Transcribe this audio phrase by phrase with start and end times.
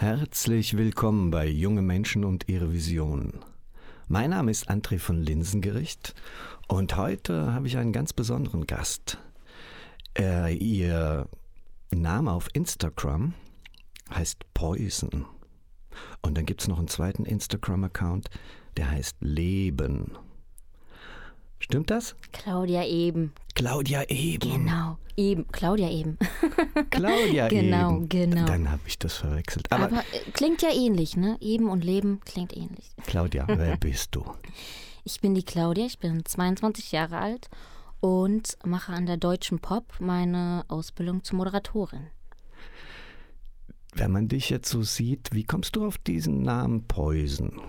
[0.00, 3.44] Herzlich willkommen bei Junge Menschen und ihre Visionen.
[4.08, 6.14] Mein Name ist André von Linsengericht
[6.68, 9.18] und heute habe ich einen ganz besonderen Gast.
[10.18, 11.28] Äh, ihr
[11.90, 13.34] Name auf Instagram
[14.10, 15.26] heißt Poison.
[16.22, 18.30] Und dann gibt es noch einen zweiten Instagram-Account,
[18.78, 20.12] der heißt Leben.
[21.60, 22.16] Stimmt das?
[22.32, 23.32] Claudia Eben.
[23.54, 24.64] Claudia Eben.
[24.64, 25.46] Genau, Eben.
[25.52, 26.18] Claudia Eben.
[26.90, 28.08] Claudia genau, Eben.
[28.08, 29.70] Genau, Dann habe ich das verwechselt.
[29.70, 31.36] Aber, Aber, äh, klingt ja ähnlich, ne?
[31.40, 32.90] Eben und Leben klingt ähnlich.
[33.06, 34.24] Claudia, wer bist du?
[35.04, 37.50] Ich bin die Claudia, ich bin 22 Jahre alt
[38.00, 42.06] und mache an der Deutschen Pop meine Ausbildung zur Moderatorin.
[43.94, 47.60] Wenn man dich jetzt so sieht, wie kommst du auf diesen Namen Poison?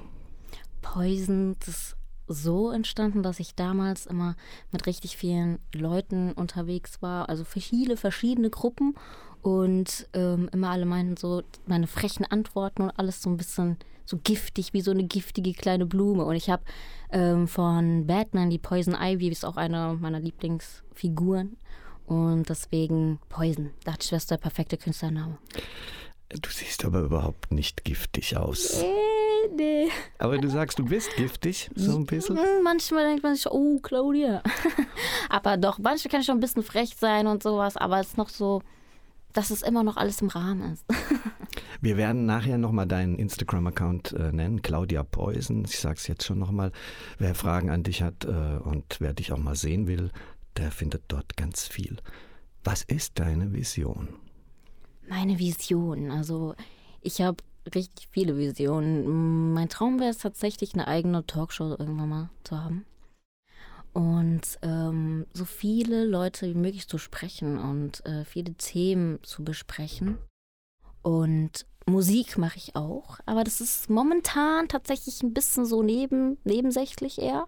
[0.82, 1.96] Poison, das ist
[2.32, 4.36] so entstanden, dass ich damals immer
[4.72, 8.96] mit richtig vielen Leuten unterwegs war, also für viele verschiedene Gruppen
[9.42, 14.20] und ähm, immer alle meinten so meine frechen Antworten und alles so ein bisschen so
[14.24, 16.26] giftig, wie so eine giftige kleine Blume.
[16.26, 16.64] Und ich habe
[17.12, 21.58] ähm, von Batman die Poison Ivy, ist auch eine meiner Lieblingsfiguren.
[22.06, 23.72] Und deswegen Poison.
[23.86, 25.38] Dachte ich, das ist der perfekte Künstlername.
[26.30, 28.82] Du siehst aber überhaupt nicht giftig aus.
[28.82, 29.21] Äh,
[29.56, 29.90] nee.
[30.18, 32.38] Aber du sagst, du bist giftig, so ein bisschen.
[32.38, 34.42] Hm, Manchmal denkt man sich, oh, Claudia.
[35.30, 38.18] aber doch, manchmal kann ich schon ein bisschen frech sein und sowas, aber es ist
[38.18, 38.62] noch so,
[39.34, 40.86] dass es immer noch alles im Rahmen ist.
[41.82, 45.66] Wir werden nachher nochmal deinen Instagram-Account äh, nennen, Claudia Poison.
[45.66, 46.72] Ich sag's jetzt schon nochmal.
[47.18, 50.12] Wer Fragen an dich hat äh, und wer dich auch mal sehen will,
[50.58, 51.98] der findet dort ganz viel.
[52.64, 54.10] Was ist deine Vision?
[55.10, 56.56] Meine Vision, also
[57.02, 59.54] ich habe richtig viele Visionen.
[59.54, 62.86] Mein Traum wäre es tatsächlich, eine eigene Talkshow irgendwann mal zu haben.
[63.94, 70.18] Und ähm, so viele Leute wie möglich zu sprechen und äh, viele Themen zu besprechen.
[71.02, 77.20] Und Musik mache ich auch, aber das ist momentan tatsächlich ein bisschen so neben, nebensächlich
[77.20, 77.48] eher.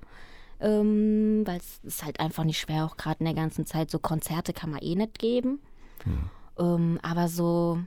[0.60, 3.90] Ähm, Weil es ist halt einfach nicht schwer, auch gerade in der ganzen Zeit.
[3.90, 5.60] So Konzerte kann man eh nicht geben.
[6.58, 7.80] Ähm, aber so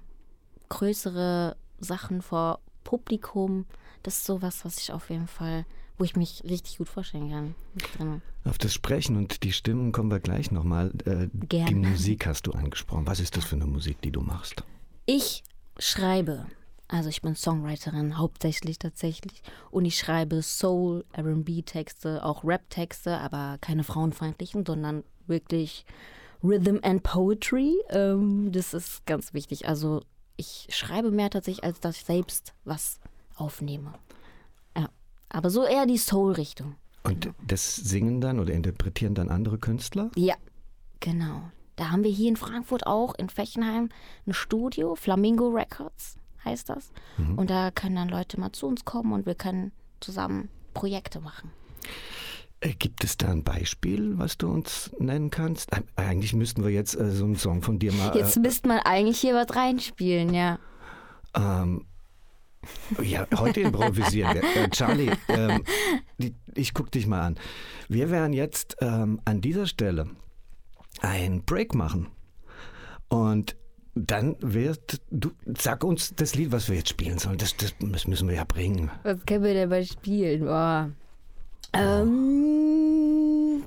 [0.69, 3.67] größere Sachen vor Publikum,
[4.03, 5.65] das ist sowas, was ich auf jeden Fall,
[5.99, 7.55] wo ich mich richtig gut vorstellen kann.
[7.97, 8.23] Drin.
[8.45, 10.93] Auf das Sprechen und die Stimmen kommen wir gleich nochmal.
[11.05, 11.69] Äh, Gerne.
[11.69, 13.07] die Musik hast du angesprochen.
[13.07, 14.63] Was ist das für eine Musik, die du machst?
[15.07, 15.43] Ich
[15.79, 16.47] schreibe,
[16.89, 23.83] also ich bin Songwriterin hauptsächlich tatsächlich und ich schreibe Soul, R&B-Texte, auch Rap-Texte, aber keine
[23.83, 25.85] frauenfeindlichen, sondern wirklich
[26.45, 27.75] Rhythm and Poetry.
[27.91, 29.67] Ähm, das ist ganz wichtig.
[29.67, 30.03] Also
[30.37, 33.01] ich schreibe mehr tatsächlich, als dass ich selbst was
[33.37, 33.93] aufnehme.
[34.77, 34.89] Ja,
[35.29, 36.77] aber so eher die Soul-Richtung.
[37.03, 40.11] Und das singen dann oder interpretieren dann andere Künstler?
[40.17, 40.35] Ja,
[41.01, 41.43] genau.
[41.77, 43.91] Da haben wir hier in Frankfurt auch in Fechenheim
[44.27, 46.93] ein Studio, Flamingo Records heißt das.
[47.37, 51.51] Und da können dann Leute mal zu uns kommen und wir können zusammen Projekte machen.
[52.61, 55.73] Äh, Gibt es da ein Beispiel, was du uns nennen kannst?
[55.73, 58.17] Äh, Eigentlich müssten wir jetzt äh, so einen Song von dir mal.
[58.17, 60.59] Jetzt müsste man eigentlich hier was reinspielen, ja.
[61.35, 61.87] Äh, ähm,
[63.03, 64.43] ja, heute improvisieren wir.
[64.43, 65.63] Äh, Charlie, ähm,
[66.19, 67.37] die, ich guck dich mal an.
[67.89, 70.09] Wir werden jetzt ähm, an dieser Stelle
[71.01, 72.09] einen Break machen.
[73.09, 73.57] Und
[73.95, 77.39] dann wird, du, sag uns das Lied, was wir jetzt spielen sollen.
[77.39, 78.91] Das, das müssen wir ja bringen.
[79.05, 80.45] Was können wir denn mal spielen?
[80.45, 80.91] Boah.
[81.79, 83.65] Ähm,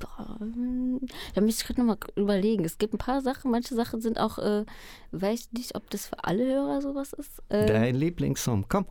[1.34, 2.64] da müsste ich gerade nochmal überlegen.
[2.64, 4.64] Es gibt ein paar Sachen, manche Sachen sind auch, äh,
[5.12, 7.42] weiß nicht, ob das für alle Hörer sowas ist.
[7.48, 8.86] Äh, Dein Lieblingssong, komm.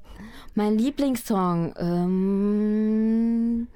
[0.55, 3.67] mein Lieblingssong, ähm,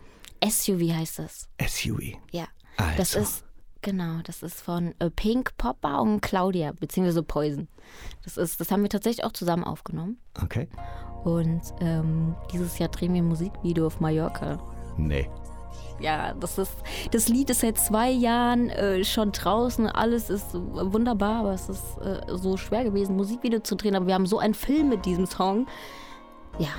[0.43, 1.47] SUV heißt das.
[1.65, 2.17] SUV.
[2.31, 2.47] Ja.
[2.77, 2.97] Also.
[2.97, 3.45] Das ist,
[3.81, 7.67] genau, das ist von äh, Pink Popper und Claudia, beziehungsweise Poison.
[8.23, 10.17] Das, ist, das haben wir tatsächlich auch zusammen aufgenommen.
[10.41, 10.67] Okay.
[11.23, 14.59] Und ähm, dieses Jahr drehen wir ein Musikvideo auf Mallorca.
[14.97, 15.29] Nee.
[15.99, 16.73] Ja, das ist
[17.11, 19.87] das Lied ist seit zwei Jahren äh, schon draußen.
[19.87, 23.95] Alles ist wunderbar, aber es ist äh, so schwer gewesen, Musikvideo zu drehen.
[23.95, 25.67] Aber wir haben so einen Film mit diesem Song.
[26.57, 26.69] Ja,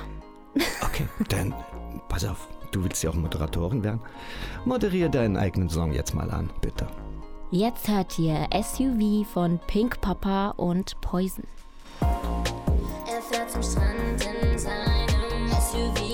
[0.81, 1.53] Okay, dann
[2.07, 2.47] pass auf.
[2.71, 4.01] Du willst ja auch Moderatorin werden.
[4.65, 6.87] Moderiere deinen eigenen Song jetzt mal an, bitte.
[7.51, 11.45] jetzt hört ihr SUV von Pink Papa und Poison.
[12.01, 16.04] Er fährt zum Strand in seinem SUV.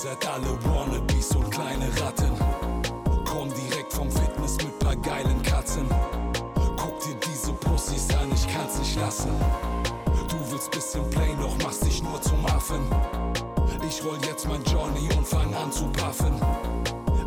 [0.00, 2.32] Seid alle Wannabes und kleine Ratten.
[3.26, 5.86] Komm direkt vom Fitness mit paar geilen Katzen.
[6.76, 9.30] Guck dir diese Pussys an, ich kann's nicht lassen.
[10.30, 12.80] Du willst bisschen Play, doch machst dich nur zum Affen.
[13.86, 16.40] Ich roll jetzt mein Johnny und fang an zu puffen.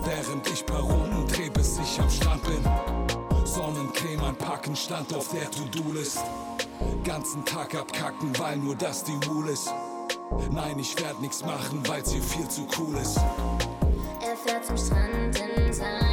[0.04, 2.64] Während ich paar Runden dreh, bis ich am Strand bin.
[3.46, 6.24] Sonnencreme anpacken, stand auf der To-Do-List.
[7.04, 9.72] Ganzen Tag abkacken, weil nur das die Rule ist.
[10.52, 13.18] Nein, ich werd nix machen, weil's hier viel zu cool ist.
[13.18, 16.13] Er fährt zum Strand in seinem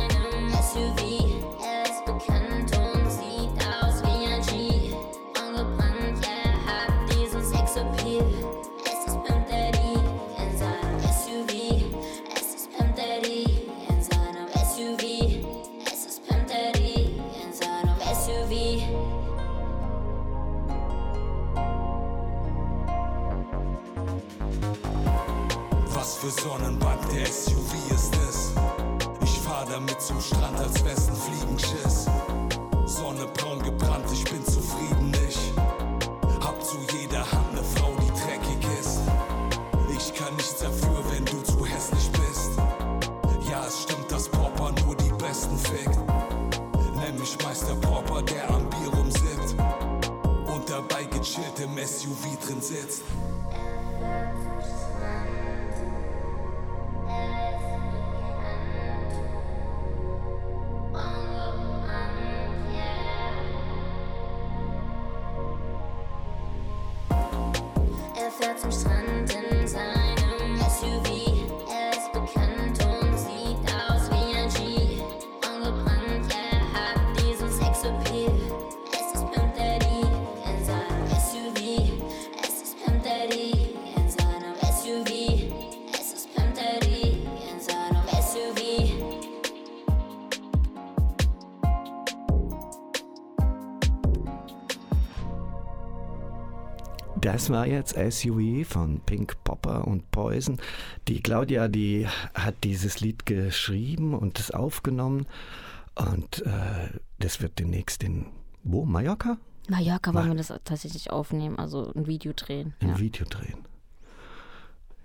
[97.20, 100.58] Das war jetzt SUV von Pink Popper und Poison.
[101.08, 105.26] Die Claudia, die hat dieses Lied geschrieben und es aufgenommen.
[105.96, 108.26] Und äh, das wird demnächst in
[108.62, 108.84] wo?
[108.84, 109.36] Mallorca?
[109.68, 112.74] Mallorca wollen wir das tatsächlich aufnehmen, also ein Video drehen.
[112.80, 112.98] Ein Ja.
[112.98, 113.66] Video drehen.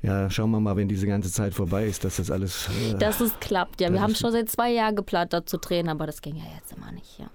[0.01, 2.69] Ja, schauen wir mal, wenn diese ganze Zeit vorbei ist, dass das alles.
[2.91, 3.91] Äh, Dass es klappt, ja.
[3.91, 6.73] Wir haben schon seit zwei Jahren geplant, da zu drehen, aber das ging ja jetzt
[6.73, 7.27] immer nicht, ja.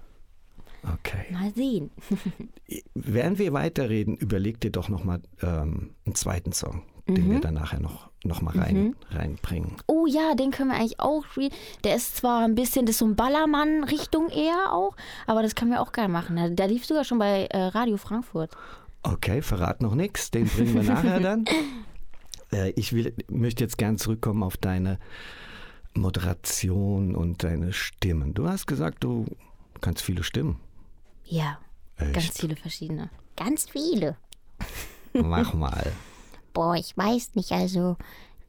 [0.83, 1.25] Okay.
[1.31, 1.91] Mal sehen.
[2.93, 7.79] Während wir weiterreden, überleg dir doch nochmal ähm, einen zweiten Song, den wir dann nachher
[7.79, 9.75] noch, noch mal rein, reinbringen.
[9.87, 11.51] Oh ja, den können wir eigentlich auch spielen.
[11.83, 14.95] Der ist zwar ein bisschen, das ist so ein Ballermann-Richtung eher auch,
[15.27, 16.35] aber das können wir auch gerne machen.
[16.35, 18.51] Der, der lief sogar schon bei äh, Radio Frankfurt.
[19.03, 21.45] Okay, verrat noch nichts, den bringen wir nachher dann.
[22.53, 24.99] Äh, ich will, möchte jetzt gern zurückkommen auf deine
[25.93, 28.33] Moderation und deine Stimmen.
[28.33, 29.25] Du hast gesagt, du
[29.79, 30.59] kannst viele Stimmen.
[31.31, 31.59] Ja,
[31.97, 32.13] Echt?
[32.13, 33.09] ganz viele verschiedene.
[33.37, 34.17] Ganz viele.
[35.13, 35.91] Mach mal.
[36.53, 37.95] Boah, ich weiß nicht, also.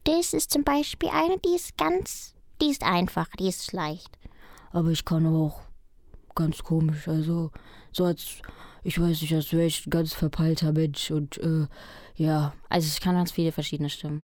[0.03, 2.35] Das ist zum Beispiel eine, die ist ganz.
[2.61, 4.09] Die ist einfach, die ist leicht.
[4.71, 5.61] Aber ich kann auch
[6.35, 7.51] ganz komisch, also
[7.93, 8.39] so als,
[8.83, 11.67] ich weiß nicht, als wäre ich ein ganz verpeilter Mensch und äh,
[12.15, 14.19] ja, also ich kann ganz viele verschiedene Stimmen.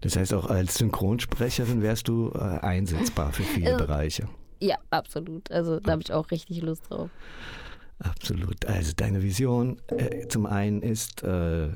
[0.00, 4.28] Das heißt, auch als Synchronsprecherin wärst du äh, einsetzbar für viele Äh, Bereiche.
[4.60, 5.50] Ja, absolut.
[5.50, 7.10] Also da habe ich auch richtig Lust drauf.
[7.98, 8.64] Absolut.
[8.66, 11.68] Also deine Vision äh, zum einen ist, äh,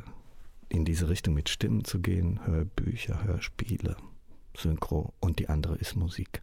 [0.68, 3.96] in diese Richtung mit Stimmen zu gehen, Hörbücher, Hörspiele,
[4.56, 6.42] Synchro und die andere ist Musik.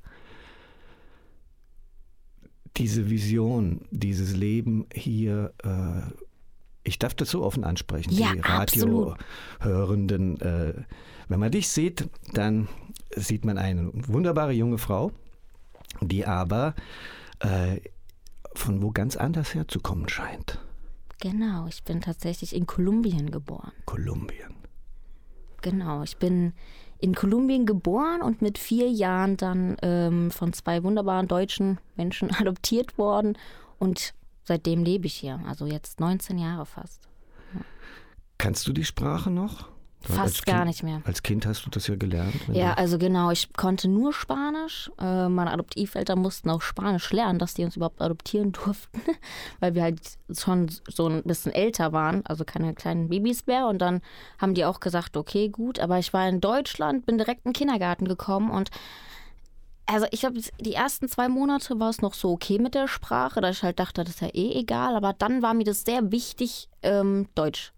[2.78, 6.02] Diese Vision, dieses Leben hier, äh,
[6.84, 8.40] ich darf das so offen ansprechen, Ja, die.
[8.40, 10.74] Radiohörenden, äh,
[11.28, 12.68] wenn man dich sieht, dann
[13.16, 15.12] sieht man eine wunderbare junge Frau,
[16.02, 16.76] die aber
[17.40, 17.80] äh,
[18.60, 20.60] von wo ganz anders herzukommen scheint.
[21.20, 23.74] Genau, ich bin tatsächlich in Kolumbien geboren.
[23.86, 24.56] Kolumbien.
[25.62, 26.54] Genau, ich bin
[27.00, 32.98] in Kolumbien geboren und mit vier Jahren dann ähm, von zwei wunderbaren deutschen Menschen adoptiert
[32.98, 33.38] worden
[33.80, 34.14] und
[34.44, 35.40] seitdem lebe ich hier.
[35.48, 37.08] Also jetzt 19 Jahre fast.
[38.38, 39.68] Kannst du die Sprache noch?
[40.02, 41.02] Fast gar kind, nicht mehr.
[41.04, 42.34] Als Kind hast du das ja gelernt.
[42.54, 44.90] Ja, also genau, ich konnte nur Spanisch.
[44.98, 49.02] Äh, meine Adoptiveltern mussten auch Spanisch lernen, dass die uns überhaupt adoptieren durften,
[49.60, 50.00] weil wir halt
[50.32, 53.68] schon so ein bisschen älter waren, also keine kleinen Babys mehr.
[53.68, 54.02] Und dann
[54.38, 57.58] haben die auch gesagt, okay, gut, aber ich war in Deutschland, bin direkt in den
[57.58, 58.72] Kindergarten gekommen und
[59.92, 63.42] also ich glaube, die ersten zwei Monate war es noch so okay mit der Sprache,
[63.42, 66.12] da ich halt dachte, das ist ja eh egal, aber dann war mir das sehr
[66.12, 67.74] wichtig, ähm, Deutsch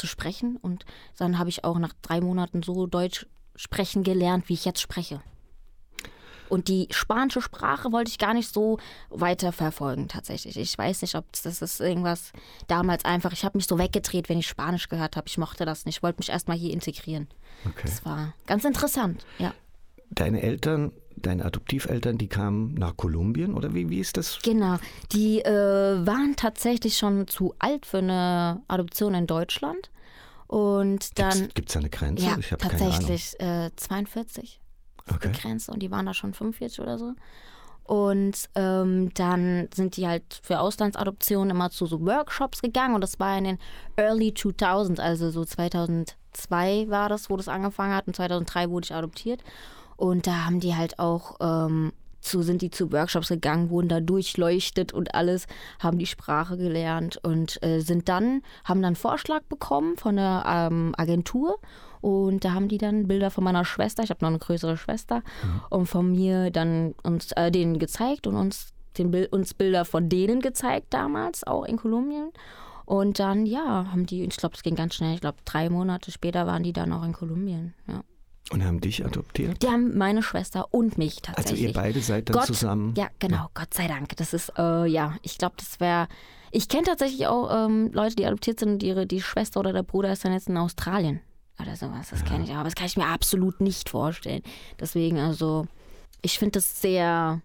[0.00, 0.84] zu sprechen und
[1.18, 5.20] dann habe ich auch nach drei Monaten so Deutsch sprechen gelernt, wie ich jetzt spreche.
[6.48, 8.78] Und die spanische Sprache wollte ich gar nicht so
[9.08, 10.56] weiter verfolgen tatsächlich.
[10.56, 12.32] Ich weiß nicht, ob das, das ist irgendwas
[12.66, 13.32] damals einfach.
[13.32, 15.28] Ich habe mich so weggedreht, wenn ich Spanisch gehört habe.
[15.28, 15.98] Ich mochte das nicht.
[15.98, 17.28] Ich wollte mich erstmal hier integrieren.
[17.64, 17.82] Okay.
[17.84, 19.54] Das war ganz interessant, ja.
[20.10, 24.38] Deine Eltern, deine Adoptiveltern, die kamen nach Kolumbien oder wie, wie ist das?
[24.42, 24.76] Genau.
[25.12, 29.90] Die äh, waren tatsächlich schon zu alt für eine Adoption in Deutschland.
[30.46, 31.48] Und dann.
[31.54, 32.24] Gibt es da eine Grenze?
[32.26, 32.90] Ja, ich habe keine Ahnung.
[32.92, 34.60] tatsächlich äh, 42
[35.06, 35.30] ist Okay.
[35.32, 37.14] die Grenze und die waren da schon 45 oder so.
[37.84, 43.18] Und ähm, dann sind die halt für Auslandsadoptionen immer zu so Workshops gegangen und das
[43.18, 43.58] war in den
[43.96, 48.94] Early 2000, also so 2002 war das, wo das angefangen hat und 2003 wurde ich
[48.94, 49.42] adoptiert.
[50.00, 51.92] Und da haben die halt auch ähm,
[52.22, 55.46] zu, sind die zu Workshops gegangen, wurden da durchleuchtet und alles,
[55.78, 60.44] haben die Sprache gelernt und äh, sind dann, haben dann einen Vorschlag bekommen von der
[60.46, 61.58] ähm, Agentur
[62.00, 65.22] und da haben die dann Bilder von meiner Schwester, ich habe noch eine größere Schwester,
[65.68, 70.40] und von mir dann uns äh, denen gezeigt und uns, den, uns Bilder von denen
[70.40, 72.30] gezeigt damals, auch in Kolumbien.
[72.86, 76.10] Und dann, ja, haben die, ich glaube, es ging ganz schnell, ich glaube, drei Monate
[76.10, 77.74] später waren die dann auch in Kolumbien.
[77.86, 78.02] Ja.
[78.50, 79.62] Und haben dich adoptiert?
[79.62, 81.68] Die haben meine Schwester und mich Also tatsächlich.
[81.68, 82.94] ihr beide seid dann Gott, zusammen?
[82.96, 84.16] Ja, genau, Gott sei Dank.
[84.16, 86.08] Das ist, äh, ja, ich glaube, das wäre.
[86.50, 89.84] Ich kenne tatsächlich auch ähm, Leute, die adoptiert sind und ihre, die Schwester oder der
[89.84, 91.20] Bruder ist dann jetzt in Australien
[91.60, 92.10] oder sowas.
[92.10, 94.42] Das kenne ich auch, aber das kann ich mir absolut nicht vorstellen.
[94.80, 95.68] Deswegen, also,
[96.20, 97.40] ich finde das sehr,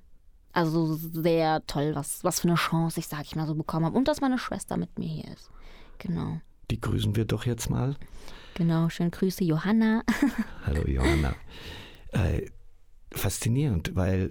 [0.53, 3.95] also sehr toll, was, was für eine Chance ich, sag ich mal, so bekommen habe.
[3.95, 5.51] Und dass meine Schwester mit mir hier ist.
[5.99, 6.39] Genau.
[6.71, 7.95] Die grüßen wir doch jetzt mal.
[8.55, 10.01] Genau, schöne Grüße, Johanna.
[10.65, 11.35] Hallo Johanna.
[12.11, 12.47] Äh,
[13.11, 14.29] faszinierend, weil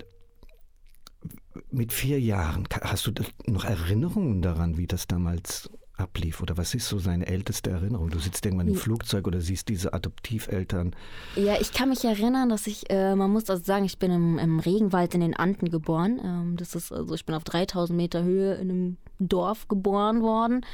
[1.71, 3.12] mit vier Jahren, hast du
[3.47, 6.40] noch Erinnerungen daran, wie das damals ablief?
[6.40, 8.09] Oder was ist so seine älteste Erinnerung?
[8.09, 8.75] Du sitzt irgendwann im.
[8.75, 10.97] Flugzeug oder siehst diese Adoptiveltern.
[11.37, 14.38] Ja, ich kann mich erinnern, dass ich, äh, man muss also sagen, ich bin im,
[14.38, 16.19] im Regenwald in den Anden geboren.
[16.25, 20.66] Ähm, das ist also, ich bin auf 3000 Meter Höhe in einem Dorf geboren worden,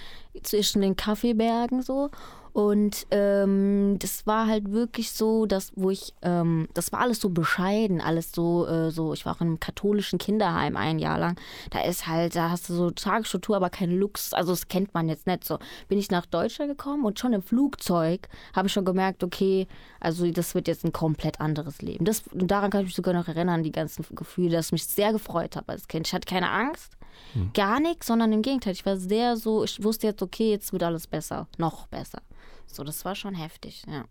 [0.43, 2.11] zwischen den Kaffeebergen so.
[2.53, 7.29] Und ähm, das war halt wirklich so, dass wo ich, ähm, das war alles so
[7.31, 11.37] bescheiden, alles so, äh, so, ich war auch in einem katholischen Kinderheim ein Jahr lang.
[11.71, 15.09] Da ist halt, da hast du so Tagesstruktur, aber kein Luxus, also das kennt man
[15.09, 15.59] jetzt nicht so.
[15.89, 19.69] Bin ich nach Deutschland gekommen und schon im Flugzeug habe ich schon gemerkt, okay,
[20.01, 22.05] also das wird jetzt ein komplett anderes Leben.
[22.05, 24.87] Das, und daran kann ich mich sogar noch erinnern, die ganzen Gefühle, dass ich mich
[24.87, 26.07] sehr gefreut habe als Kind.
[26.07, 26.97] Ich hatte keine Angst,
[27.55, 28.73] gar nichts, sondern im Gegenteil.
[28.73, 32.21] Ich war sehr so, ich wusste jetzt, okay, jetzt wird alles besser, noch besser.
[32.73, 34.05] So, das war schon heftig, ja.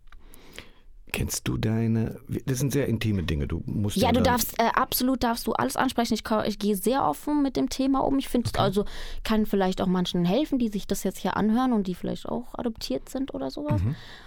[1.12, 5.24] Kennst du deine, das sind sehr intime Dinge, du musst Ja, du darfst, äh, absolut
[5.24, 6.14] darfst du alles ansprechen.
[6.14, 8.18] Ich, ich gehe sehr offen mit dem Thema um.
[8.18, 8.84] Ich finde, also
[9.24, 12.54] kann vielleicht auch manchen helfen, die sich das jetzt hier anhören und die vielleicht auch
[12.54, 13.80] adoptiert sind oder sowas.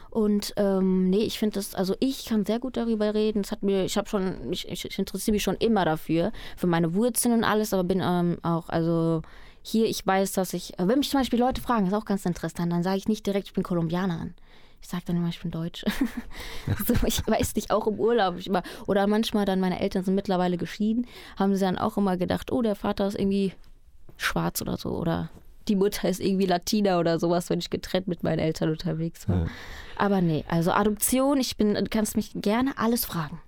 [0.10, 3.42] Und ähm, nee, ich finde das, also ich kann sehr gut darüber reden.
[3.42, 6.68] Es hat mir, ich habe schon, ich, ich, ich interessiere mich schon immer dafür, für
[6.68, 9.22] meine Wurzeln und alles, aber bin ähm, auch, also
[9.64, 12.72] hier, ich weiß, dass ich, wenn mich zum Beispiel Leute fragen, ist auch ganz interessant,
[12.72, 14.34] dann sage ich nicht direkt, ich bin Kolumbianerin.
[14.82, 15.86] Ich sage dann immer, ich bin Deutsch.
[16.86, 18.38] so, ich weiß nicht, auch im Urlaub.
[18.38, 22.18] Ich immer, oder manchmal dann, meine Eltern sind mittlerweile geschieden, haben sie dann auch immer
[22.18, 23.54] gedacht, oh, der Vater ist irgendwie
[24.18, 24.90] schwarz oder so.
[24.90, 25.30] Oder
[25.70, 29.46] die Mutter ist irgendwie Latina oder sowas, wenn ich getrennt mit meinen Eltern unterwegs war.
[29.46, 29.46] Ja.
[29.96, 33.40] Aber nee, also Adoption, ich bin, du kannst mich gerne alles fragen.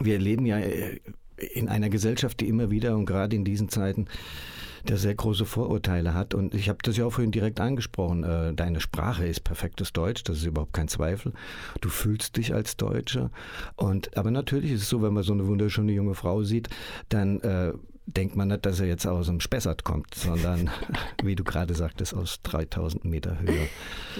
[0.00, 1.00] Wir leben ja äh,
[1.36, 4.06] in einer Gesellschaft, die immer wieder und gerade in diesen Zeiten
[4.86, 6.34] der sehr große Vorurteile hat.
[6.34, 8.24] Und ich habe das ja auch vorhin direkt angesprochen.
[8.24, 11.32] Äh, deine Sprache ist perfektes Deutsch, das ist überhaupt kein Zweifel.
[11.80, 13.30] Du fühlst dich als Deutscher.
[13.76, 16.68] Und aber natürlich ist es so, wenn man so eine wunderschöne junge Frau sieht,
[17.08, 17.72] dann äh,
[18.06, 20.70] denkt man nicht, dass er jetzt aus dem Spessart kommt, sondern,
[21.22, 23.68] wie du gerade sagtest, aus 3000 Meter Höhe,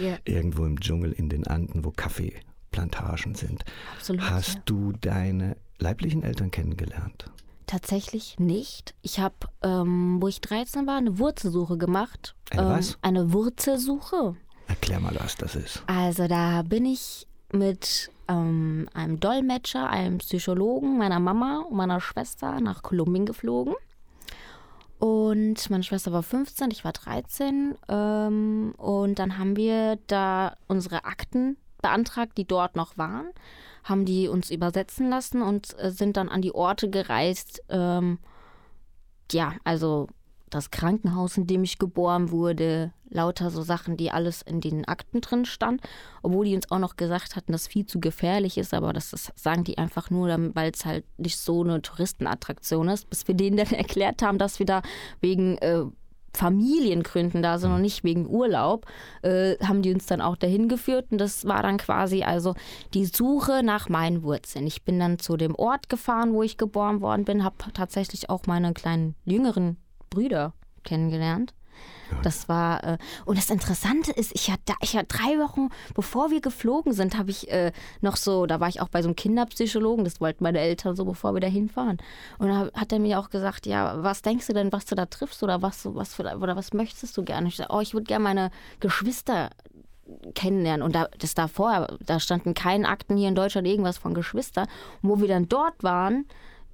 [0.02, 3.64] Ja, irgendwo im Dschungel in den Anden, wo Kaffeeplantagen sind.
[3.96, 4.30] absolut.
[4.30, 4.62] Hast ja.
[4.66, 7.30] du deine leiblichen Eltern kennengelernt?
[7.68, 8.94] Tatsächlich nicht.
[9.02, 12.34] Ich habe, ähm, wo ich 13 war, eine Wurzelsuche gemacht.
[12.50, 12.98] Eine ähm, was?
[13.02, 14.36] Eine Wurzelsuche.
[14.66, 15.82] Erklär mal, was das ist.
[15.86, 22.58] Also da bin ich mit ähm, einem Dolmetscher, einem Psychologen, meiner Mama und meiner Schwester
[22.62, 23.74] nach Kolumbien geflogen.
[24.98, 27.76] Und meine Schwester war 15, ich war 13.
[27.86, 33.30] Ähm, und dann haben wir da unsere Akten beantragt, die dort noch waren,
[33.84, 37.62] haben die uns übersetzen lassen und äh, sind dann an die Orte gereist.
[37.68, 38.18] Ähm,
[39.30, 40.08] ja, also
[40.50, 45.20] das Krankenhaus, in dem ich geboren wurde, lauter so Sachen, die alles in den Akten
[45.20, 45.82] drin stand,
[46.22, 49.32] obwohl die uns auch noch gesagt hatten, dass viel zu gefährlich ist, aber das, das
[49.34, 53.56] sagen die einfach nur, weil es halt nicht so eine Touristenattraktion ist, bis wir denen
[53.56, 54.82] dann erklärt haben, dass wir da
[55.20, 55.84] wegen äh,
[56.34, 58.86] Familiengründen da sind und nicht wegen Urlaub,
[59.22, 61.06] äh, haben die uns dann auch dahin geführt.
[61.10, 62.54] Und das war dann quasi also
[62.94, 64.66] die Suche nach meinen Wurzeln.
[64.66, 68.46] Ich bin dann zu dem Ort gefahren, wo ich geboren worden bin, habe tatsächlich auch
[68.46, 69.76] meine kleinen jüngeren
[70.10, 70.52] Brüder
[70.84, 71.54] kennengelernt.
[72.22, 76.40] Das war, äh, und das Interessante ist, ich hatte, ich hatte drei Wochen, bevor wir
[76.40, 80.04] geflogen sind, habe ich äh, noch so, da war ich auch bei so einem Kinderpsychologen,
[80.04, 81.98] das wollten meine Eltern so, bevor wir da hinfahren.
[82.38, 85.06] Und da hat er mir auch gesagt, ja, was denkst du denn, was du da
[85.06, 87.48] triffst oder was, was für, oder was möchtest du gerne?
[87.48, 89.50] Ich sag, oh, ich würde gerne meine Geschwister
[90.34, 90.82] kennenlernen.
[90.82, 94.66] Und da, das davor, da standen keine Akten hier in Deutschland irgendwas von Geschwister.
[95.02, 96.26] Und wo wir dann dort waren,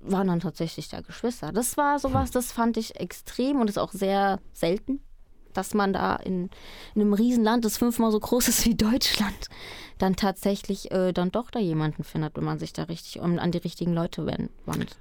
[0.07, 1.53] waren dann tatsächlich da Geschwister.
[1.53, 5.01] Das war sowas, das fand ich extrem und ist auch sehr selten,
[5.53, 6.51] dass man da in,
[6.95, 9.49] in einem Riesenland, das fünfmal so groß ist wie Deutschland,
[9.99, 13.53] dann tatsächlich äh, dann doch da jemanden findet, wenn man sich da richtig um, an
[13.53, 14.97] die richtigen Leute wen- wandt.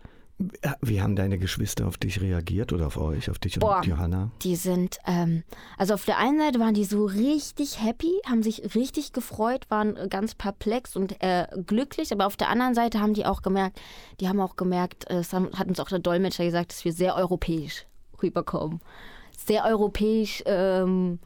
[0.82, 3.78] Wie haben deine Geschwister auf dich reagiert oder auf euch, auf dich Boah.
[3.78, 4.32] und Johanna?
[4.42, 5.44] Die sind, ähm,
[5.78, 9.96] also auf der einen Seite waren die so richtig happy, haben sich richtig gefreut, waren
[9.96, 13.80] äh, ganz perplex und äh, glücklich, aber auf der anderen Seite haben die auch gemerkt,
[14.20, 16.94] die haben auch gemerkt, äh, es haben, hat uns auch der Dolmetscher gesagt, dass wir
[16.94, 17.86] sehr europäisch
[18.22, 18.82] rüberkommen.
[19.38, 21.20] Sehr europäisch ähm,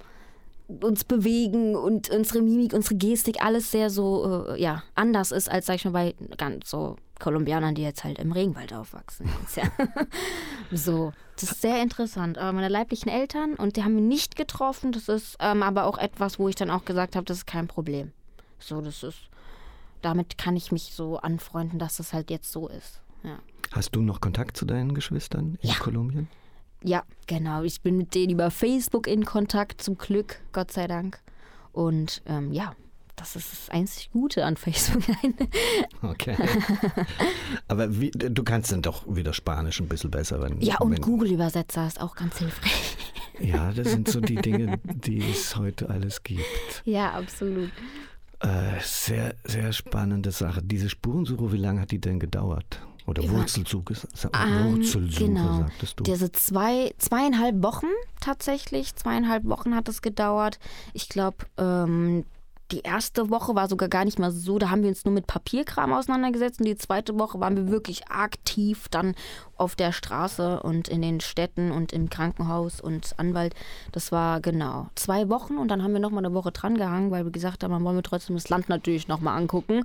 [0.68, 5.66] uns bewegen und unsere Mimik, unsere Gestik, alles sehr so, äh, ja, anders ist als,
[5.66, 9.30] sag ich mal, bei ganz so Kolumbianern, die jetzt halt im Regenwald aufwachsen.
[9.56, 9.64] Ja
[10.72, 12.38] so, das ist sehr interessant.
[12.38, 15.98] Aber meine leiblichen Eltern, und die haben mich nicht getroffen, das ist ähm, aber auch
[15.98, 18.12] etwas, wo ich dann auch gesagt habe, das ist kein Problem.
[18.60, 19.18] So, das ist,
[20.02, 23.02] damit kann ich mich so anfreunden, dass das halt jetzt so ist.
[23.24, 23.40] Ja.
[23.72, 25.76] Hast du noch Kontakt zu deinen Geschwistern in Ja.
[25.76, 26.28] Kolumbien?
[26.84, 27.64] Ja, genau.
[27.64, 31.20] Ich bin mit denen über Facebook in Kontakt, zum Glück, Gott sei Dank.
[31.72, 32.74] Und ähm, ja,
[33.18, 35.04] das ist das einzig Gute an Facebook.
[36.02, 36.36] Okay.
[37.68, 40.42] Aber wie, du kannst dann doch wieder Spanisch ein bisschen besser.
[40.42, 42.96] Wenn, ja, und Google-Übersetzer ist auch ganz hilfreich.
[43.40, 46.44] Ja, das sind so die Dinge, die es heute alles gibt.
[46.86, 47.70] ja, absolut.
[48.40, 50.62] Äh, sehr, sehr spannende Sache.
[50.64, 52.80] Diese Spurensuche, wie lange hat die denn gedauert?
[53.08, 53.32] Oder Ja.
[53.32, 53.96] Wurzelsuche,
[54.34, 55.58] Ähm, Wurzelsuche genau.
[55.60, 56.04] sagtest du.
[56.04, 57.88] Diese zwei, zweieinhalb Wochen
[58.20, 60.60] tatsächlich, zweieinhalb Wochen hat es gedauert.
[60.94, 62.26] Ich glaube, ähm,
[62.72, 65.26] die erste Woche war sogar gar nicht mal so, da haben wir uns nur mit
[65.26, 69.16] Papierkram auseinandergesetzt und die zweite Woche waren wir wirklich aktiv dann
[69.56, 73.56] auf der Straße und in den Städten und im Krankenhaus und Anwalt.
[73.92, 77.24] Das war genau zwei Wochen und dann haben wir nochmal eine Woche dran gehangen, weil
[77.24, 79.84] wir gesagt haben, dann wollen wir trotzdem das Land natürlich nochmal angucken,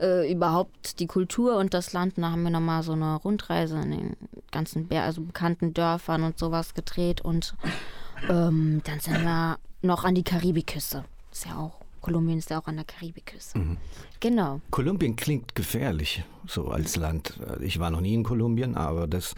[0.00, 2.14] äh, überhaupt die Kultur und das Land.
[2.16, 4.16] Da haben wir nochmal so eine Rundreise in den
[4.50, 7.54] ganzen Bär, also bekannten Dörfern und sowas gedreht und
[8.28, 11.04] ähm, dann sind wir noch an die Karibikküste.
[11.30, 13.78] Ist ja auch, Kolumbien ist ja auch an der Karibikküste.
[14.20, 14.60] Genau.
[14.70, 17.40] Kolumbien klingt gefährlich, so als Land.
[17.60, 19.34] Ich war noch nie in Kolumbien, aber das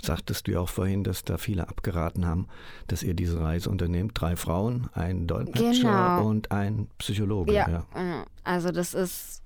[0.00, 2.48] sagtest du ja auch vorhin, dass da viele abgeraten haben,
[2.86, 4.12] dass ihr diese Reise unternehmt.
[4.14, 6.26] Drei Frauen, ein Dolmetscher Genau.
[6.28, 7.52] und ein Psychologe.
[7.52, 7.86] Ja, ja.
[7.94, 9.41] äh, also das ist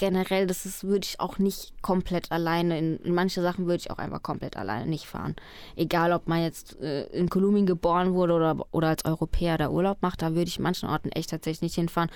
[0.00, 3.90] generell, das ist, würde ich auch nicht komplett alleine, in, in manche Sachen würde ich
[3.90, 5.36] auch einfach komplett alleine nicht fahren.
[5.76, 9.98] Egal, ob man jetzt äh, in Kolumbien geboren wurde oder, oder als Europäer da Urlaub
[10.00, 12.10] macht, da würde ich in manchen Orten echt tatsächlich nicht hinfahren.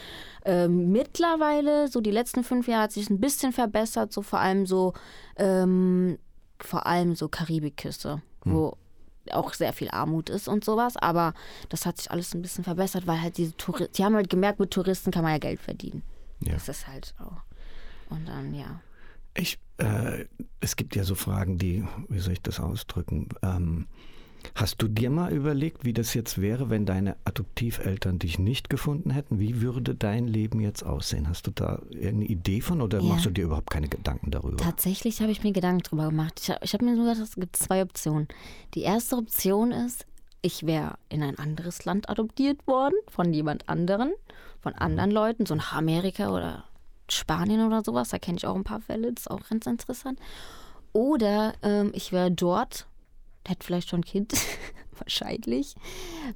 [0.47, 4.65] Ähm, mittlerweile, so die letzten fünf Jahre hat sich ein bisschen verbessert, so vor allem
[4.65, 4.95] so,
[5.37, 6.19] ähm,
[6.59, 8.79] vor allem so Karibikküste, wo
[9.31, 11.35] auch sehr viel Armut ist und sowas, aber
[11.69, 14.59] das hat sich alles ein bisschen verbessert, weil halt diese Touristen, die haben halt gemerkt,
[14.59, 16.03] mit Touristen kann man ja Geld verdienen.
[16.41, 16.55] Ja.
[16.55, 17.43] Das ist halt auch.
[18.15, 18.81] Und dann, ja.
[19.37, 20.27] Ich, äh,
[20.61, 23.29] es gibt ja so Fragen, die, wie soll ich das ausdrücken?
[23.43, 23.87] Ähm,
[24.55, 29.11] hast du dir mal überlegt, wie das jetzt wäre, wenn deine Adoptiveltern dich nicht gefunden
[29.11, 29.41] hätten?
[29.41, 31.29] Wie würde dein Leben jetzt aussehen?
[31.29, 33.05] Hast du da irgendeine Idee von oder Ja.
[33.05, 34.59] machst du dir überhaupt keine Gedanken darüber?
[34.59, 36.39] Tatsächlich habe ich mir Gedanken drüber gemacht.
[36.41, 38.29] Ich, hab- habe mir so gedacht, es gibt zwei Optionen.
[38.75, 40.07] Die erste Option ist,
[40.43, 44.13] ich wäre in ein anderes Land adoptiert worden, von jemand anderen,
[44.61, 46.65] von anderen Leuten, so nach Amerika oder
[47.15, 48.11] Spanien oder sowas.
[48.11, 50.19] Da kenne ich auch ein paar Fälle, das ist auch ganz interessant.
[50.93, 52.87] Oder ähm, ich wäre dort,
[53.47, 54.33] hätte vielleicht schon ein Kind,
[54.99, 55.75] wahrscheinlich.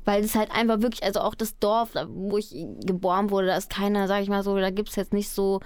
[0.04, 2.50] Weil es halt einfach wirklich, also auch das Dorf, wo ich
[2.84, 5.60] geboren wurde, da ist keiner, sag ich mal so, da gibt es jetzt nicht so,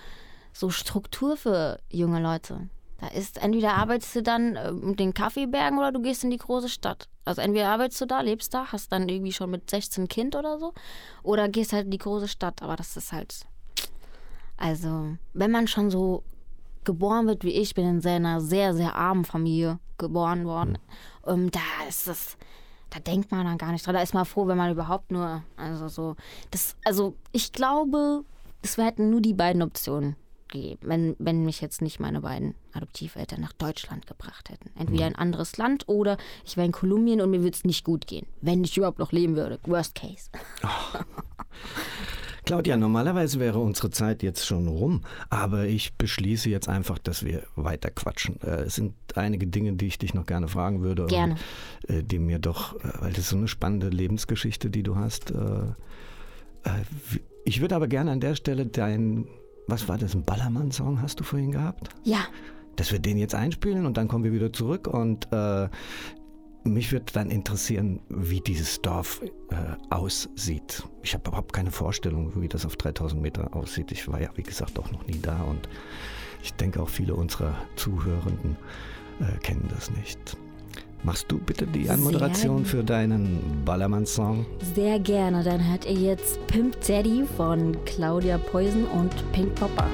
[0.53, 2.68] so Struktur für junge Leute.
[3.03, 6.68] Da ist, entweder arbeitest du dann mit den Kaffeebergen oder du gehst in die große
[6.68, 7.09] Stadt.
[7.25, 10.59] Also entweder arbeitest du da, lebst da, hast dann irgendwie schon mit 16 Kind oder
[10.59, 10.72] so,
[11.25, 12.62] oder gehst halt in die große Stadt.
[12.62, 13.46] Aber das ist halt,
[14.62, 16.22] also wenn man schon so
[16.85, 20.79] geboren wird wie ich, bin in einer sehr, sehr armen Familie geboren worden,
[21.27, 22.37] ähm, da ist es,
[22.90, 23.96] da denkt man dann gar nicht dran.
[23.96, 26.14] Da ist man froh, wenn man überhaupt nur, also so,
[26.53, 28.25] das, also ich glaube,
[28.62, 30.14] es hätten nur die beiden Optionen
[30.46, 34.70] geben, wenn, wenn mich jetzt nicht meine beiden Adoptiveltern nach Deutschland gebracht hätten.
[34.79, 38.07] Entweder ein anderes Land oder ich wäre in Kolumbien und mir würde es nicht gut
[38.07, 39.59] gehen, wenn ich überhaupt noch leben würde.
[39.64, 40.31] Worst case.
[42.44, 47.44] Claudia, normalerweise wäre unsere Zeit jetzt schon rum, aber ich beschließe jetzt einfach, dass wir
[47.55, 48.40] weiter quatschen.
[48.42, 51.07] Äh, es sind einige Dinge, die ich dich noch gerne fragen würde.
[51.07, 51.37] Gerne.
[51.88, 54.96] Und, äh, die mir doch, äh, weil das ist so eine spannende Lebensgeschichte, die du
[54.96, 55.31] hast.
[55.31, 55.74] Äh,
[57.44, 59.26] ich würde aber gerne an der Stelle dein,
[59.66, 61.88] was war das, ein Ballermann-Song hast du vorhin gehabt?
[62.05, 62.26] Ja,
[62.76, 65.68] dass wir den jetzt einspielen und dann kommen wir wieder zurück und äh,
[66.64, 69.20] mich würde dann interessieren, wie dieses Dorf
[69.51, 69.57] äh,
[69.90, 70.83] aussieht.
[71.03, 73.92] Ich habe überhaupt keine Vorstellung, wie das auf 3000 Meter aussieht.
[73.92, 75.68] Ich war ja, wie gesagt, auch noch nie da und
[76.42, 78.57] ich denke auch viele unserer Zuhörenden
[79.20, 80.37] äh, kennen das nicht.
[81.05, 84.46] Machst du bitte die Anmoderation für deinen Ballermann-Song?
[84.75, 85.42] sehr gerne.
[85.42, 89.88] Dann hört ihr jetzt Pimp Daddy von Claudia Poison und Pink Popper.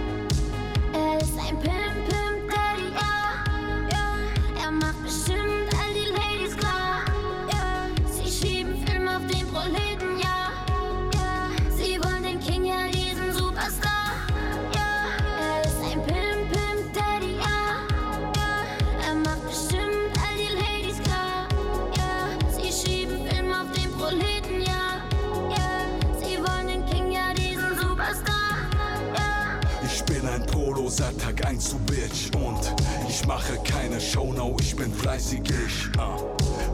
[33.29, 36.17] Mache keine Show, no, ich bin fleißig, ich ah.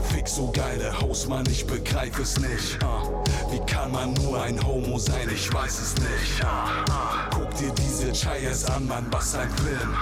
[0.00, 3.02] Fix so geile Hausmann, ich begreif es nicht ah.
[3.50, 6.44] Wie kann man nur ein Homo sein, ich weiß es nicht.
[6.44, 7.28] Ah.
[7.34, 9.96] Guck dir diese Chayas an, Mann, was ein Film.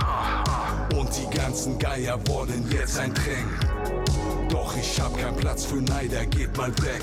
[1.00, 6.26] Und die ganzen Geier wollen jetzt ein Drink Doch ich hab keinen Platz für Neider,
[6.26, 7.02] geht mal weg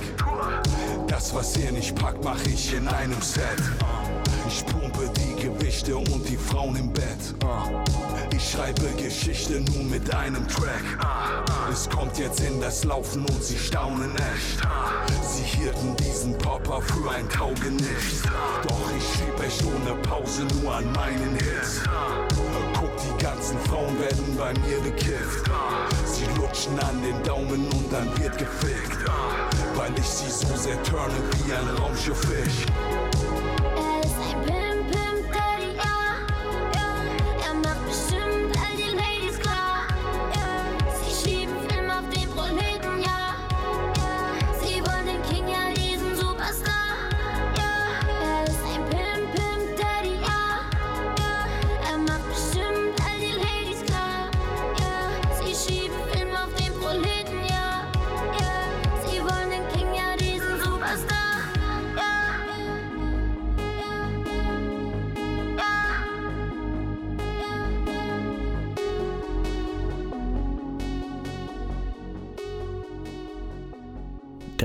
[1.07, 3.59] Das, was ihr nicht packt, mach ich in einem Set
[4.49, 7.35] ich pumpe die Gewichte und die Frauen im Bett.
[8.41, 10.82] Ich schreibe Geschichte nur mit einem Track.
[11.69, 14.62] Es kommt jetzt in das Laufen und sie staunen echt.
[15.21, 18.23] Sie hielten diesen Popper für ein Taugenicht.
[18.65, 21.82] Doch ich schieb echt ohne Pause nur an meinen Hits.
[22.80, 25.52] Guck, die ganzen Frauen werden bei mir bekifft.
[26.06, 28.99] Sie lutschen an den Daumen und dann wird gefickt.
[29.75, 32.65] Weil ich sie so sehr turne wie ein Raumschiff-Fisch.
[32.67, 33.09] Er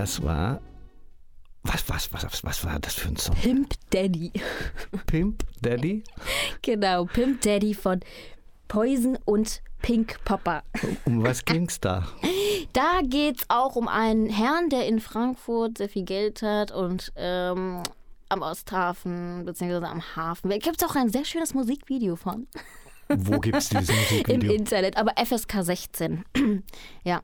[0.05, 0.61] Das war.
[1.63, 3.35] Was, was, was, was, was war das für ein Song?
[3.37, 4.31] Pimp Daddy.
[5.07, 6.05] Pimp Daddy?
[6.61, 8.01] Genau, Pimp Daddy von
[8.69, 10.63] Poison und Pink Popper.
[11.07, 12.07] Um was ging's da?
[12.75, 17.83] Da geht's auch um einen Herrn, der in Frankfurt sehr viel Geld hat und ähm,
[18.29, 19.87] am Osthafen bzw.
[19.87, 20.51] am Hafen.
[20.51, 22.47] Da gibt es auch ein sehr schönes Musikvideo von
[23.09, 24.53] Wo gibt's dieses im Musikvideo?
[24.53, 26.25] Internet, aber FSK 16.
[27.05, 27.23] ja,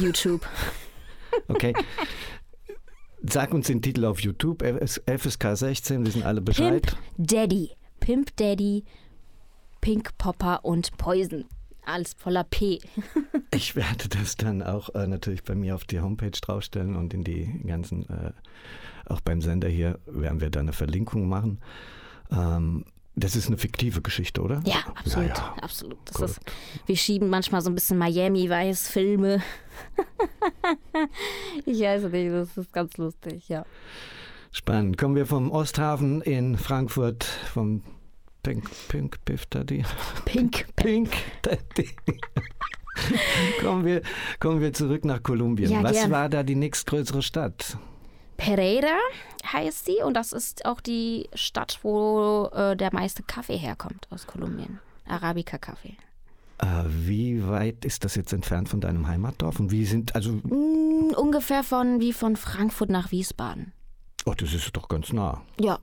[0.00, 0.44] YouTube.
[1.48, 1.74] Okay.
[3.22, 6.82] Sag uns den Titel auf YouTube, FS FSK 16, wissen alle Bescheid.
[7.16, 7.70] Pimp Daddy.
[8.00, 8.84] Pimp Daddy,
[9.80, 11.44] Pink Popper und Poison.
[11.84, 12.80] Alles voller P.
[13.54, 17.22] Ich werde das dann auch äh, natürlich bei mir auf die Homepage draufstellen und in
[17.24, 18.32] die ganzen, äh,
[19.06, 21.60] auch beim Sender hier werden wir da eine Verlinkung machen.
[22.30, 22.84] Ähm,
[23.16, 24.60] das ist eine fiktive Geschichte, oder?
[24.64, 25.28] Ja, absolut.
[25.30, 25.62] Ja, ja.
[25.62, 25.98] absolut.
[26.20, 26.40] Ist,
[26.84, 29.42] wir schieben manchmal so ein bisschen Miami-Weiß-Filme.
[31.64, 33.64] ich weiß nicht, das ist ganz lustig, ja.
[34.52, 34.98] Spannend.
[34.98, 37.82] Kommen wir vom Osthafen in Frankfurt, vom
[38.42, 39.82] Pink, Pink Piff Daddy.
[40.26, 40.66] Pink.
[40.76, 41.90] Pink Daddy.
[43.60, 44.02] kommen, wir,
[44.40, 45.70] kommen wir zurück nach Kolumbien.
[45.70, 47.78] Ja, Was war da die nächstgrößere Stadt?
[48.36, 48.96] Pereira
[49.52, 54.26] heißt sie und das ist auch die Stadt, wo äh, der meiste Kaffee herkommt aus
[54.26, 54.78] Kolumbien.
[55.08, 55.96] Arabica-Kaffee.
[56.58, 59.60] Äh, wie weit ist das jetzt entfernt von deinem Heimatdorf?
[59.60, 63.72] Und wie sind, also, Mm, ungefähr von wie von Frankfurt nach Wiesbaden.
[64.24, 65.42] oh, das ist doch ganz nah.
[65.60, 65.78] Ja,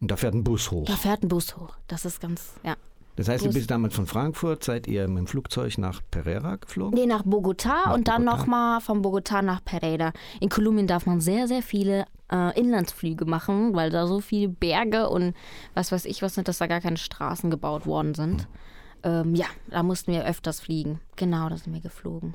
[0.00, 0.86] Und da fährt ein Bus hoch.
[0.86, 1.76] da fährt ein Bus hoch.
[1.86, 2.76] Das ist ganz, ja.
[3.16, 3.54] Das heißt, Bus.
[3.54, 6.98] bist damals von Frankfurt, seid ihr mit dem Flugzeug nach Pereira geflogen?
[6.98, 8.24] Nee, nach Bogotá und dann Bogotá.
[8.24, 10.12] nochmal von Bogotá nach Pereira.
[10.40, 15.08] In Kolumbien darf man sehr, sehr viele äh, Inlandsflüge machen, weil da so viele Berge
[15.08, 15.34] und
[15.74, 18.48] was weiß ich was sind, dass da gar keine Straßen gebaut worden sind.
[19.04, 21.00] Ähm, ja, da mussten wir öfters fliegen.
[21.16, 22.34] Genau, da sind wir geflogen.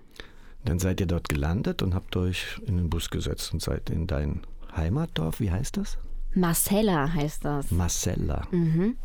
[0.64, 4.08] Dann seid ihr dort gelandet und habt euch in den Bus gesetzt und seid in
[4.08, 4.42] dein
[4.76, 5.98] Heimatdorf, wie heißt das?
[6.36, 7.72] Marcella heißt das.
[7.72, 8.48] Marcella.
[8.52, 8.98] Mhm.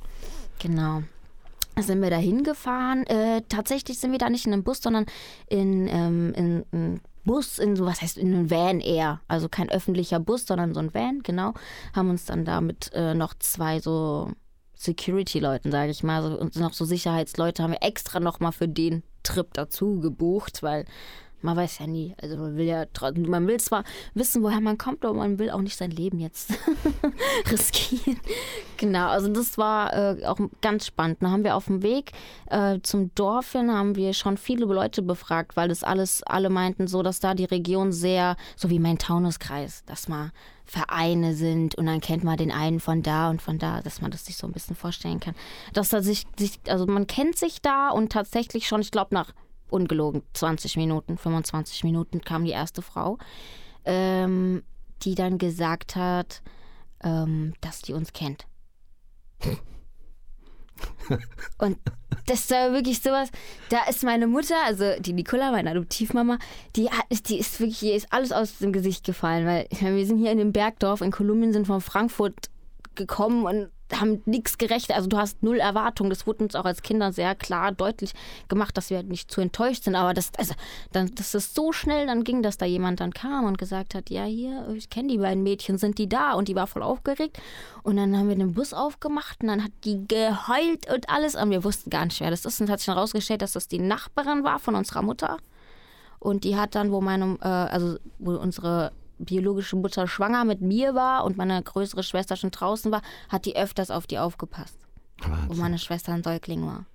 [0.58, 1.02] Genau.
[1.78, 3.06] Sind wir da hingefahren.
[3.06, 5.06] Äh, tatsächlich sind wir da nicht in einem Bus, sondern
[5.48, 9.20] in, ähm, in einem Bus, in so, was heißt, in einem Van eher.
[9.28, 11.54] Also kein öffentlicher Bus, sondern so ein Van, genau.
[11.94, 14.30] Haben uns dann da mit äh, noch zwei so
[14.74, 19.02] Security-Leuten, sage ich mal, so, und noch so Sicherheitsleute haben wir extra nochmal für den
[19.22, 20.84] Trip dazu gebucht, weil
[21.44, 22.14] man weiß ja nie.
[22.20, 22.86] Also man will ja
[23.26, 26.54] man will zwar wissen, woher man kommt, aber man will auch nicht sein Leben jetzt
[27.50, 28.18] riskieren.
[28.78, 31.18] Genau, also das war äh, auch ganz spannend.
[31.20, 32.12] Da haben wir auf dem Weg
[32.50, 36.86] äh, zum Dorf hin, haben wir schon viele Leute befragt, weil das alles, alle meinten
[36.86, 40.32] so, dass da die Region sehr, so wie mein Taunuskreis, dass mal
[40.64, 44.10] Vereine sind und dann kennt man den einen von da und von da, dass man
[44.10, 45.34] das sich so ein bisschen vorstellen kann.
[45.74, 49.34] Dass da sich, sich also man kennt sich da und tatsächlich schon, ich glaube nach
[49.74, 53.18] ungelogen 20 Minuten, 25 Minuten kam die erste Frau,
[53.84, 54.62] ähm,
[55.02, 56.42] die dann gesagt hat,
[57.02, 58.46] ähm, dass die uns kennt.
[61.58, 61.78] Und
[62.26, 63.30] das war wirklich sowas.
[63.68, 66.38] Da ist meine Mutter, also die Nicola, meine Adoptivmama,
[66.76, 70.18] die, hat, die ist wirklich, ihr ist alles aus dem Gesicht gefallen, weil wir sind
[70.18, 72.50] hier in dem Bergdorf in Kolumbien, sind von Frankfurt
[72.94, 74.96] gekommen und haben nichts gerechnet.
[74.96, 76.10] Also du hast null Erwartungen.
[76.10, 78.12] Das wurde uns auch als Kinder sehr klar deutlich
[78.48, 79.94] gemacht, dass wir halt nicht zu enttäuscht sind.
[79.94, 80.54] Aber das, also,
[80.92, 84.10] dann, das ist so schnell dann ging, dass da jemand dann kam und gesagt hat,
[84.10, 86.32] ja hier, ich kenne die beiden Mädchen, sind die da?
[86.32, 87.38] Und die war voll aufgeregt.
[87.82, 91.34] Und dann haben wir den Bus aufgemacht und dann hat die geheult und alles.
[91.34, 92.60] Und wir wussten gar nicht, wer das ist.
[92.60, 95.38] Und hat sich dann rausgestellt, dass das die Nachbarin war von unserer Mutter.
[96.18, 98.92] Und die hat dann, wo meine, äh, also wo unsere
[99.24, 103.56] biologische Mutter schwanger mit mir war und meine größere Schwester schon draußen war, hat die
[103.56, 104.78] öfters auf die aufgepasst,
[105.22, 105.58] wo Wahnsinn.
[105.58, 106.86] meine Schwester ein Säugling war.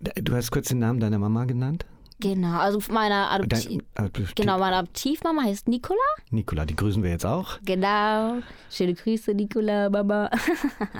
[0.00, 1.86] Du hast kurz den Namen deiner Mama genannt?
[2.20, 5.98] Genau, also meine Adoptiv Dein, äh, genau, meine Adoptivmama heißt Nicola.
[6.30, 7.58] Nicola, die grüßen wir jetzt auch.
[7.64, 8.38] Genau.
[8.70, 10.30] Schöne Grüße, Nicola, Mama.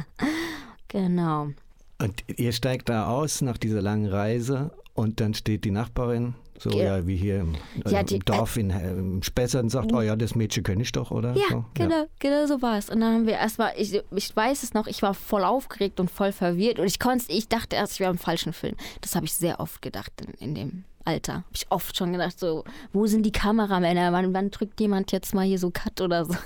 [0.88, 1.50] genau.
[1.98, 6.70] Und ihr steigt da aus nach dieser langen Reise und dann steht die Nachbarin, so
[6.70, 9.70] Ge- ja wie hier im, äh, Ja, die- im Dorf in, äh, im Spessart und
[9.70, 11.34] sagt, oh ja, das Mädchen kenne ich doch, oder?
[11.34, 11.64] Ja, so?
[11.74, 12.88] genau, genau so war es.
[12.90, 16.10] Und dann haben wir erstmal, ich, ich weiß es noch, ich war voll aufgeregt und
[16.10, 18.76] voll verwirrt und ich konnte, ich dachte erst, ich wäre im falschen Film.
[19.00, 21.34] Das habe ich sehr oft gedacht in, in dem Alter.
[21.34, 24.12] Habe ich oft schon gedacht, so, wo sind die Kameramänner?
[24.12, 26.34] Wann, wann drückt jemand jetzt mal hier so Cut oder so?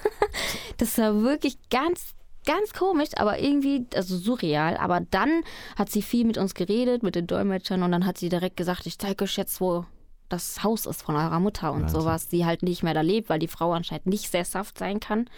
[0.79, 2.15] Das war wirklich ganz,
[2.47, 4.77] ganz komisch, aber irgendwie, also surreal.
[4.77, 5.43] Aber dann
[5.77, 8.87] hat sie viel mit uns geredet, mit den Dolmetschern und dann hat sie direkt gesagt,
[8.87, 9.85] ich zeige euch jetzt, wo
[10.29, 12.01] das Haus ist von eurer Mutter und Wahnsinn.
[12.01, 15.29] sowas, die halt nicht mehr da lebt, weil die Frau anscheinend nicht sesshaft sein kann.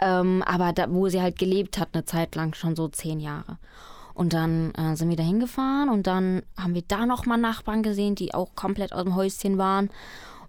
[0.00, 3.58] Ähm, aber da, wo sie halt gelebt hat, eine Zeit lang, schon so zehn Jahre.
[4.14, 8.14] Und dann äh, sind wir da hingefahren und dann haben wir da nochmal Nachbarn gesehen,
[8.14, 9.90] die auch komplett aus dem Häuschen waren.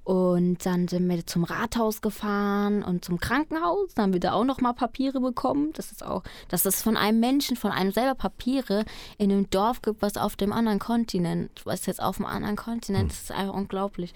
[0.10, 3.94] Und dann sind wir zum Rathaus gefahren und zum Krankenhaus.
[3.94, 5.70] Dann haben wir da auch nochmal Papiere bekommen.
[5.74, 8.86] Das ist auch, dass es von einem Menschen, von einem selber Papiere
[9.20, 13.12] in einem Dorf gibt, was auf dem anderen Kontinent, was jetzt auf dem anderen Kontinent,
[13.12, 14.16] das ist einfach unglaublich.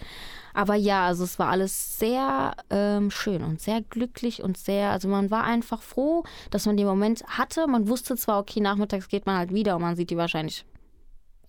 [0.55, 5.07] Aber ja, also es war alles sehr ähm, schön und sehr glücklich und sehr, also
[5.07, 7.67] man war einfach froh, dass man den Moment hatte.
[7.67, 10.65] Man wusste zwar, okay, nachmittags geht man halt wieder und man sieht die wahrscheinlich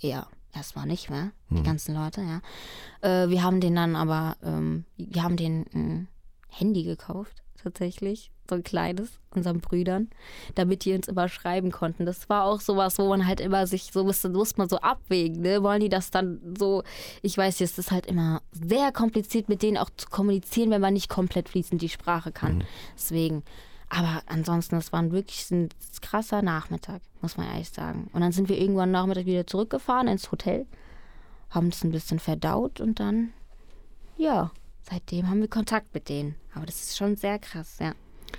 [0.00, 2.40] eher erstmal nicht mehr, die ganzen Leute, ja.
[3.01, 6.09] Äh, wir haben den dann aber, ähm, wir haben den ein
[6.49, 10.11] Handy gekauft, tatsächlich, so ein kleines, unseren Brüdern,
[10.55, 12.05] damit die uns immer schreiben konnten.
[12.05, 15.43] Das war auch sowas, wo man halt immer sich so musste, muss man so abwägen,
[15.43, 15.62] ne?
[15.62, 16.83] Wollen die das dann so,
[17.23, 20.95] ich weiß, es ist halt immer sehr kompliziert, mit denen auch zu kommunizieren, wenn man
[20.95, 22.64] nicht komplett fließend die Sprache kann.
[22.95, 23.43] Deswegen.
[23.88, 25.68] Aber ansonsten, es war wirklich ein
[26.01, 28.09] krasser Nachmittag, muss man ehrlich sagen.
[28.12, 30.66] Und dann sind wir irgendwann Nachmittag wieder zurückgefahren ins Hotel,
[31.51, 33.33] haben es ein bisschen verdaut und dann,
[34.16, 34.51] ja,
[34.83, 36.35] seitdem haben wir Kontakt mit denen.
[36.55, 37.94] Aber das ist schon sehr krass, ja.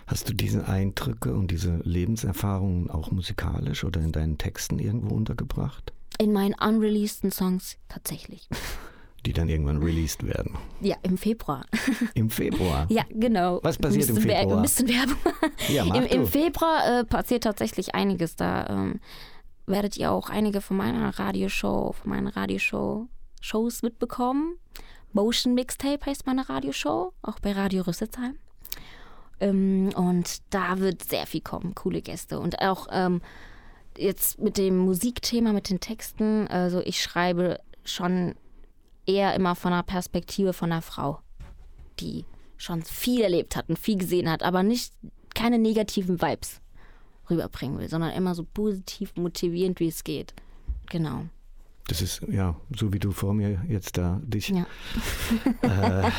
[0.07, 5.93] Hast du diese Eindrücke und diese Lebenserfahrungen auch musikalisch oder in deinen Texten irgendwo untergebracht,
[6.19, 8.47] In meinen unreleaseden Songs tatsächlich.
[9.25, 10.55] die dann irgendwann released werden?
[10.81, 11.65] Ja, im Februar.
[12.13, 12.85] Im Februar?
[12.89, 13.59] Ja, genau.
[13.63, 14.57] Was passiert im Wer- Februar?
[14.57, 15.17] Ein bisschen Werbung.
[15.69, 16.27] Ja, Im, Im.
[16.27, 18.35] Februar äh, passiert tatsächlich einiges.
[18.35, 18.99] Da ähm,
[19.67, 24.57] werdet ihr auch einige von meiner Radioshow, von meinen Radioshow-Shows mitbekommen.
[25.13, 28.35] Motion Mixtape heißt meine Radioshow, auch bei Radio Rüsselsheim.
[29.39, 32.39] Ähm, und da wird sehr viel kommen, coole Gäste.
[32.39, 33.21] Und auch ähm,
[33.97, 38.35] jetzt mit dem Musikthema, mit den Texten, also ich schreibe schon
[39.05, 41.19] eher immer von der Perspektive von einer Frau,
[41.99, 42.25] die
[42.57, 44.93] schon viel erlebt hat und viel gesehen hat, aber nicht
[45.33, 46.61] keine negativen Vibes
[47.29, 50.33] rüberbringen will, sondern immer so positiv motivierend, wie es geht.
[50.89, 51.25] Genau.
[51.87, 54.49] Das ist ja so wie du vor mir jetzt da dich.
[54.49, 54.65] Ja.
[55.61, 56.09] Äh,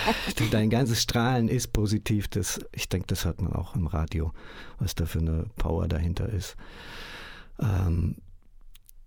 [0.50, 2.28] dein ganzes Strahlen ist positiv.
[2.28, 4.32] Das, ich denke, das hört man auch im Radio,
[4.78, 6.56] was da für eine Power dahinter ist.
[7.60, 8.16] Ähm,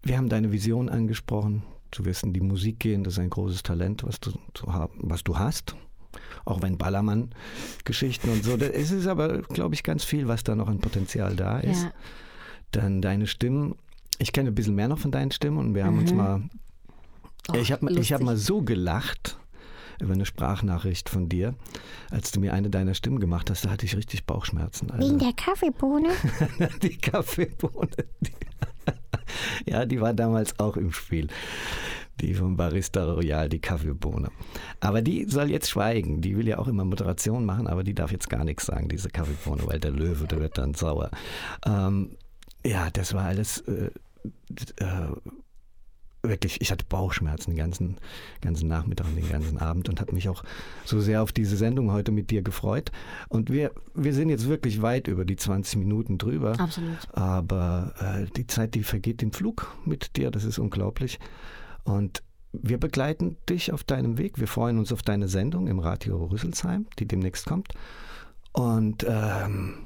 [0.01, 1.63] wir haben deine Vision angesprochen.
[1.91, 3.03] Du wirst in die Musik gehen.
[3.03, 5.75] Das ist ein großes Talent, was du, zu haben, was du hast.
[6.45, 8.55] Auch wenn Ballermann-Geschichten und so.
[8.57, 11.83] Es ist aber, glaube ich, ganz viel, was da noch an Potenzial da ist.
[11.83, 11.91] Ja.
[12.71, 13.75] Dann deine Stimmen.
[14.17, 16.43] Ich kenne ein bisschen mehr noch von deinen Stimmen und wir haben uns mal.
[17.51, 19.39] Oh, ich habe ich hab mal so gelacht
[19.99, 21.55] über eine Sprachnachricht von dir,
[22.09, 23.65] als du mir eine deiner Stimmen gemacht hast.
[23.65, 24.91] Da hatte ich richtig Bauchschmerzen.
[24.91, 25.07] Also.
[25.07, 26.09] Wegen der Kaffeebohne?
[26.81, 27.89] die Kaffeebohne.
[28.21, 28.31] Die,
[29.65, 31.27] ja, die war damals auch im Spiel.
[32.21, 34.29] Die vom Barista Royal, die Kaffeebohne.
[34.81, 36.19] Aber die soll jetzt schweigen.
[36.19, 39.09] Die will ja auch immer Moderation machen, aber die darf jetzt gar nichts sagen, diese
[39.09, 41.11] Kaffeebohne, weil der Löwe, der wird dann sauer.
[41.65, 42.17] Ähm,
[42.65, 43.89] ja, das war alles äh,
[44.77, 45.07] äh,
[46.21, 47.97] wirklich, ich hatte Bauchschmerzen den ganzen,
[48.41, 50.43] ganzen Nachmittag und den ganzen Abend und habe mich auch
[50.85, 52.91] so sehr auf diese Sendung heute mit dir gefreut.
[53.29, 56.59] Und wir, wir sind jetzt wirklich weit über die 20 Minuten drüber.
[56.59, 56.97] Absolut.
[57.13, 61.19] Aber äh, die Zeit, die vergeht im Flug mit dir, das ist unglaublich.
[61.83, 64.39] Und wir begleiten dich auf deinem Weg.
[64.39, 67.73] Wir freuen uns auf deine Sendung im Radio Rüsselsheim, die demnächst kommt.
[68.51, 69.85] Und ähm,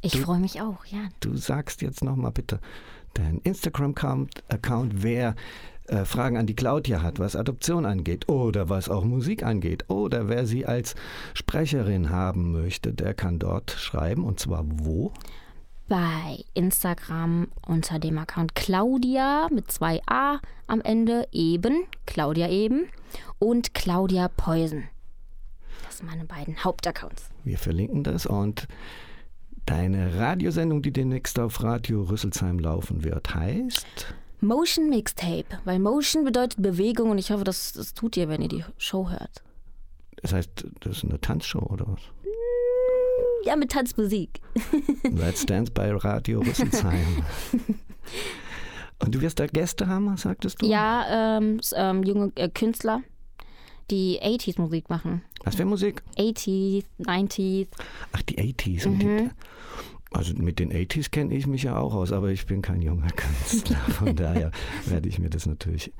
[0.00, 1.08] Ich freue mich auch, ja.
[1.20, 2.60] du sagst jetzt nochmal bitte
[3.14, 5.34] deinen Instagram-Account, wer
[5.86, 10.28] äh, Fragen an die Claudia hat, was Adoption angeht oder was auch Musik angeht oder
[10.28, 10.94] wer sie als
[11.34, 15.12] Sprecherin haben möchte, der kann dort schreiben und zwar wo?
[15.86, 22.86] Bei Instagram unter dem Account Claudia mit zwei A am Ende eben, Claudia eben
[23.38, 24.84] und Claudia Peusen.
[25.84, 27.28] Das sind meine beiden Hauptaccounts.
[27.44, 28.66] Wir verlinken das und
[29.66, 36.62] deine Radiosendung, die demnächst auf Radio Rüsselsheim laufen wird, heißt Motion Mixtape, weil Motion bedeutet
[36.62, 39.42] Bewegung und ich hoffe, das, das tut ihr, wenn ihr die Show hört.
[40.22, 42.00] Das heißt, das ist eine Tanzshow oder was?
[43.44, 44.40] Ja, mit Tanzmusik.
[45.02, 47.24] Let's Dance bei Radio Rüsselsheim.
[49.00, 50.66] Und du wirst da Gäste haben, sagtest du?
[50.66, 53.02] Ja, ähm, ähm, junge äh, Künstler,
[53.90, 55.22] die 80s Musik machen.
[55.44, 56.02] Was für Musik?
[56.16, 57.68] 80s, 90s.
[58.12, 58.86] Ach, die 80s.
[58.86, 59.30] Und die,
[60.14, 63.08] also mit den 80s kenne ich mich ja auch aus, aber ich bin kein junger
[63.16, 63.76] Künstler.
[63.76, 64.52] Von daher
[64.86, 65.92] werde ich mir das natürlich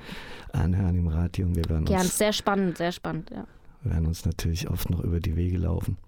[0.52, 3.46] anhören im Radio und wir werden Gern, uns, sehr spannend, sehr spannend, ja.
[3.82, 5.98] werden uns natürlich oft noch über die Wege laufen.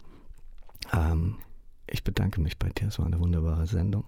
[0.92, 1.36] Ähm,
[1.88, 4.04] ich bedanke mich bei dir, es war eine wunderbare Sendung.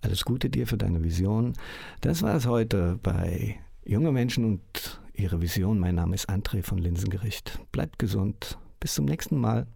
[0.00, 1.52] Alles Gute dir für deine Vision.
[2.00, 5.78] Das war es heute bei Junge Menschen und ihre Vision.
[5.78, 7.58] Mein Name ist André von Linsengericht.
[7.70, 8.56] Bleibt gesund.
[8.78, 9.66] Bis zum nächsten Mal.